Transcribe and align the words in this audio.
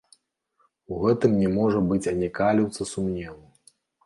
У 0.95 1.01
гэтым 1.03 1.35
не 1.41 1.49
можа 1.57 1.83
быць 1.93 2.01
ані 2.13 2.31
каліўца 2.41 2.89
сумневу. 2.95 3.41